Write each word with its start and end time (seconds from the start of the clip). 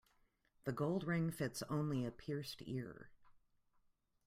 The 0.63 0.71
gold 0.71 1.03
ring 1.03 1.29
fits 1.29 1.61
only 1.69 2.05
a 2.07 2.11
pierced 2.11 2.63
ear. 2.65 3.11